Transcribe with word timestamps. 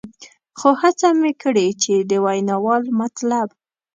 خو 0.59 0.69
هڅه 0.81 1.07
مې 1.19 1.31
کړې 1.43 1.67
چې 1.81 1.93
د 2.09 2.11
ویناوال 2.25 2.83
مطلب. 2.99 3.47